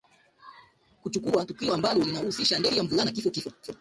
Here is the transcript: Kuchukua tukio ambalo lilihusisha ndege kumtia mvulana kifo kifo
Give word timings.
Kuchukua 1.03 1.45
tukio 1.45 1.73
ambalo 1.73 2.03
lilihusisha 2.05 2.59
ndege 2.59 2.75
kumtia 2.75 2.83
mvulana 2.83 3.11
kifo 3.11 3.29
kifo 3.29 3.51